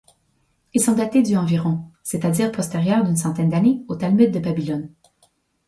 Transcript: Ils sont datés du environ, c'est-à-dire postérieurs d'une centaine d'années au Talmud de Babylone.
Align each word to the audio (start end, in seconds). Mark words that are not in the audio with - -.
Ils 0.73 0.81
sont 0.81 0.93
datés 0.95 1.21
du 1.21 1.37
environ, 1.37 1.83
c'est-à-dire 2.01 2.51
postérieurs 2.51 3.03
d'une 3.03 3.15
centaine 3.17 3.49
d'années 3.49 3.83
au 3.87 3.95
Talmud 3.95 4.31
de 4.31 4.39
Babylone. 4.39 4.89